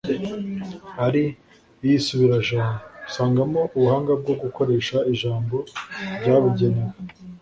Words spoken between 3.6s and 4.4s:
ubuhanga bwo